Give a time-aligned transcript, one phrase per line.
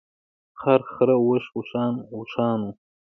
[0.59, 2.69] خر، خره، اوښ، اوښان، اوښانو.